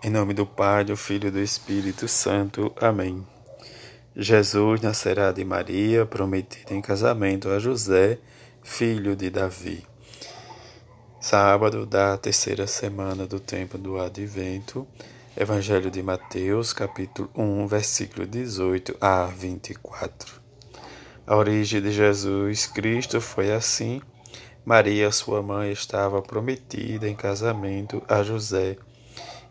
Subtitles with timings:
[0.00, 2.72] Em nome do Pai, do Filho e do Espírito Santo.
[2.80, 3.26] Amém.
[4.14, 8.20] Jesus nascerá de Maria, prometido em casamento a José,
[8.62, 9.84] filho de Davi.
[11.20, 14.86] Sábado da terceira semana do tempo do Advento,
[15.36, 20.40] Evangelho de Mateus, capítulo 1, versículo 18 a 24.
[21.26, 24.00] A origem de Jesus Cristo foi assim.
[24.64, 28.76] Maria, sua mãe, estava prometida em casamento a José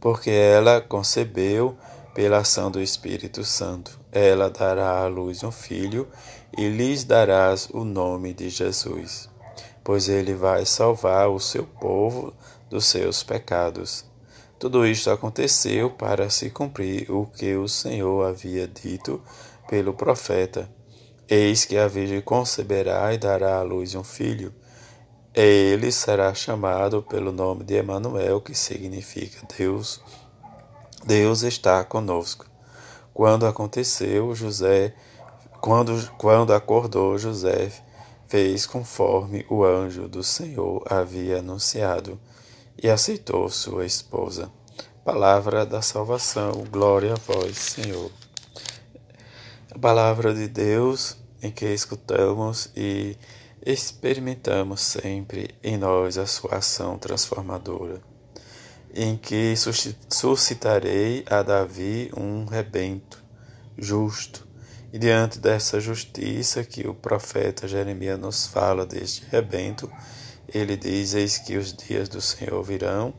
[0.00, 1.76] porque ela concebeu
[2.14, 3.98] pela ação do Espírito Santo.
[4.10, 6.08] Ela dará à luz um filho
[6.56, 9.28] e lhes darás o nome de Jesus,
[9.84, 12.32] pois ele vai salvar o seu povo
[12.68, 14.04] dos seus pecados.
[14.58, 19.22] Tudo isto aconteceu para se cumprir o que o Senhor havia dito
[19.68, 20.68] pelo profeta.
[21.28, 24.52] Eis que a Virgem conceberá e dará à luz um filho
[25.40, 30.00] ele será chamado pelo nome de Emanuel, que significa Deus.
[31.04, 32.46] Deus está conosco.
[33.14, 34.94] Quando aconteceu, José,
[35.60, 37.70] quando, quando acordou, José
[38.26, 42.18] fez conforme o anjo do Senhor havia anunciado
[42.76, 44.50] e aceitou sua esposa.
[45.04, 48.10] Palavra da salvação, glória a vós, Senhor.
[49.70, 53.16] A palavra de Deus em que escutamos e
[53.64, 58.00] experimentamos sempre em nós a sua ação transformadora,
[58.94, 59.54] em que
[60.10, 63.22] suscitarei a Davi um rebento
[63.76, 64.46] justo.
[64.92, 69.90] E diante dessa justiça que o profeta Jeremias nos fala deste rebento,
[70.52, 73.12] ele diz: Eis que os dias do Senhor virão,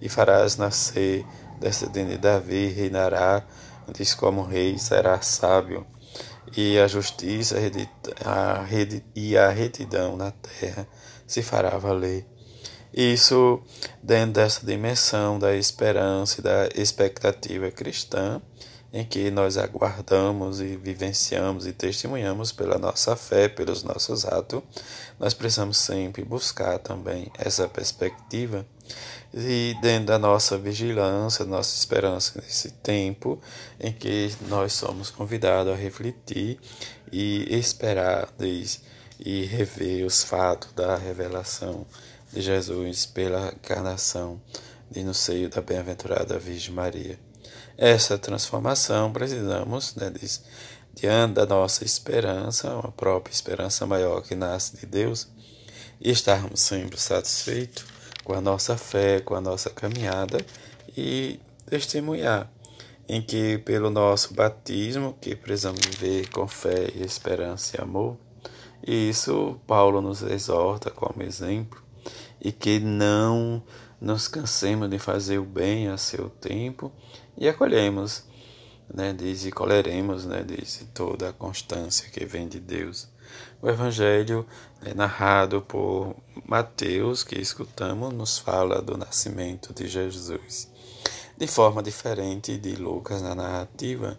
[0.00, 1.26] e farás nascer
[1.60, 3.46] descendente de Davi, reinará,
[3.92, 5.86] diz como rei, será sábio
[6.56, 7.56] e a justiça
[8.24, 8.66] a
[9.14, 10.86] e a retidão na terra
[11.26, 12.26] se fará valer.
[12.92, 13.62] Isso
[14.02, 18.42] dentro dessa dimensão da esperança e da expectativa cristã,
[18.92, 24.62] em que nós aguardamos e vivenciamos e testemunhamos pela nossa fé, pelos nossos atos,
[25.18, 28.66] nós precisamos sempre buscar também essa perspectiva
[29.32, 33.40] e dentro da nossa vigilância, nossa esperança nesse tempo
[33.78, 36.58] em que nós somos convidados a refletir
[37.12, 38.82] e esperar diz,
[39.18, 41.86] e rever os fatos da revelação
[42.32, 44.40] de Jesus pela encarnação
[44.90, 47.29] de no seio da bem-aventurada Virgem Maria.
[47.82, 50.44] Essa transformação precisamos, né, diz,
[50.92, 55.28] diante da nossa esperança, uma própria esperança maior que nasce de Deus,
[55.98, 57.86] e estarmos sempre satisfeitos
[58.22, 60.44] com a nossa fé, com a nossa caminhada
[60.94, 62.52] e testemunhar
[63.08, 68.18] em que pelo nosso batismo, que precisamos viver com fé esperança e amor,
[68.86, 71.82] e isso Paulo nos exorta como exemplo,
[72.42, 73.62] e que não
[73.98, 76.92] nos cansemos de fazer o bem a seu tempo
[77.40, 78.24] e acolhemos,
[78.92, 83.08] né, diz, e colheremos, né, diz, toda a constância que vem de Deus.
[83.62, 84.46] O Evangelho
[84.84, 86.14] é narrado por
[86.46, 90.68] Mateus, que escutamos, nos fala do nascimento de Jesus.
[91.38, 94.18] De forma diferente de Lucas na narrativa,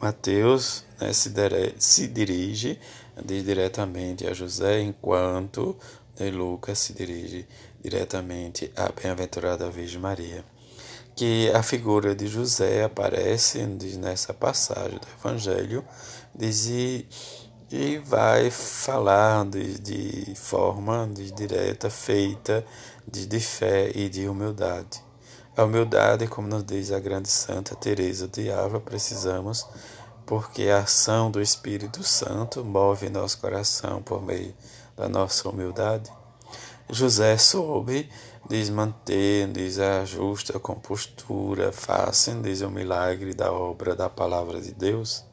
[0.00, 1.30] Mateus né, se,
[1.78, 2.78] se, dirige
[3.26, 5.76] diretamente a José, enquanto
[6.18, 7.46] né, Lucas se dirige
[7.82, 10.51] diretamente à bem-aventurada Virgem Maria.
[11.14, 13.58] Que a figura de José aparece
[13.98, 15.84] nessa passagem do Evangelho,
[16.34, 16.66] diz
[17.74, 22.62] e vai falar de, de forma de direta, feita
[23.10, 25.02] de, de fé e de humildade.
[25.56, 29.66] A humildade, como nos diz a grande santa Teresa de Ávila, precisamos
[30.26, 34.54] porque a ação do Espírito Santo move nosso coração por meio
[34.94, 36.10] da nossa humildade.
[36.90, 38.08] José soube
[38.48, 45.24] desmanter, diz a justa compostura, fácil, diz o milagre da obra da palavra de Deus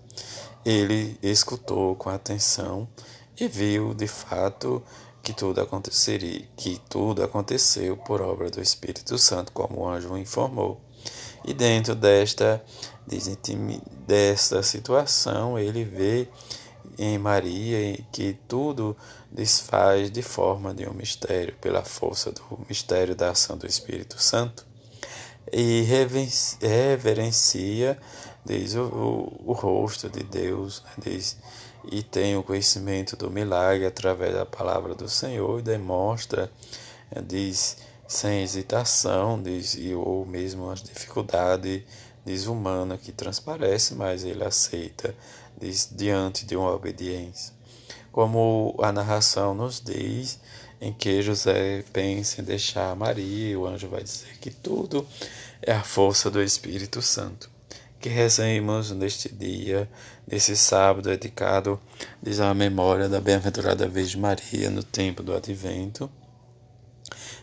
[0.65, 2.87] ele escutou com atenção
[3.39, 4.83] e viu de fato
[5.23, 10.81] que tudo aconteceria, que tudo aconteceu por obra do Espírito Santo, como o anjo informou.
[11.45, 12.63] E dentro desta,
[14.05, 16.27] desta situação, ele vê
[16.99, 18.95] em Maria que tudo
[19.31, 24.67] desfaz de forma de um mistério, pela força do mistério da ação do Espírito Santo.
[25.51, 25.81] e
[26.61, 27.97] reverencia
[28.45, 31.37] diz, o, o, o rosto de Deus, né, diz,
[31.89, 36.51] e tem o conhecimento do milagre através da palavra do Senhor e demonstra,
[37.11, 41.83] eh, diz, sem hesitação, diz, ou mesmo as dificuldades
[42.25, 45.15] diz humana que transparece, mas ele aceita
[45.91, 47.53] diante de uma obediência.
[48.11, 50.39] Como a narração nos diz,
[50.81, 55.05] em que José pensa em deixar Maria, o anjo vai dizer que tudo
[55.61, 57.49] é a força do Espírito Santo.
[57.99, 59.89] Que rezemos neste dia,
[60.25, 61.79] nesse sábado dedicado
[62.23, 66.09] diz, à memória da bem-aventurada Virgem Maria no tempo do Advento,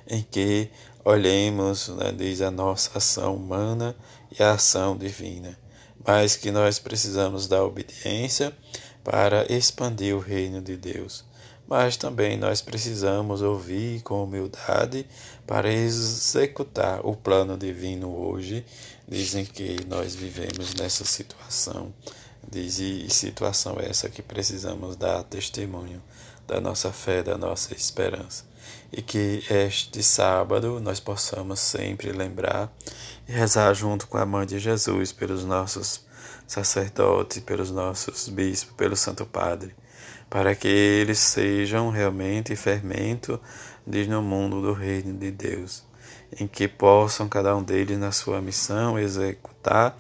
[0.09, 0.71] em que
[1.05, 3.95] olhemos, né, diz a nossa ação humana
[4.37, 5.59] e a ação divina,
[6.07, 8.53] mas que nós precisamos da obediência
[9.03, 11.25] para expandir o reino de Deus.
[11.69, 15.05] Mas também nós precisamos ouvir com humildade
[15.45, 18.65] para executar o plano divino hoje.
[19.09, 21.93] Dizem que nós vivemos nessa situação,
[22.49, 26.01] diz, e situação essa que precisamos dar testemunho
[26.47, 28.45] da nossa fé, da nossa esperança
[28.93, 32.73] e que este sábado nós possamos sempre lembrar
[33.29, 36.05] e rezar junto com a Mãe de Jesus pelos nossos
[36.47, 39.75] sacerdotes, pelos nossos bispos, pelo Santo Padre,
[40.31, 43.41] para que eles sejam realmente fermento
[43.87, 45.85] diz no mundo do reino de Deus,
[46.41, 49.97] em que possam cada um deles na sua missão executar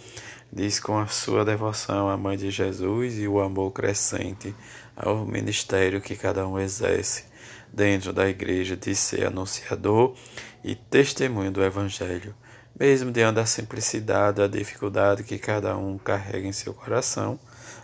[0.52, 4.54] diz com a sua devoção à Mãe de Jesus e o amor crescente
[4.96, 7.24] ao ministério que cada um exerce
[7.72, 10.14] dentro da igreja de ser anunciador
[10.64, 12.34] e testemunho do Evangelho,
[12.78, 17.38] mesmo diante da simplicidade, da dificuldade que cada um carrega em seu coração,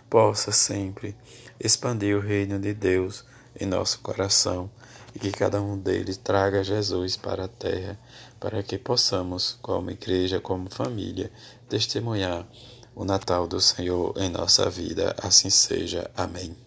[0.09, 1.15] possa sempre
[1.59, 3.25] expandir o reino de Deus
[3.59, 4.69] em nosso coração
[5.15, 7.99] e que cada um deles traga Jesus para a terra,
[8.39, 11.31] para que possamos, como igreja, como família,
[11.69, 12.47] testemunhar
[12.95, 15.15] o Natal do Senhor em nossa vida.
[15.21, 16.09] Assim seja.
[16.15, 16.62] Amém.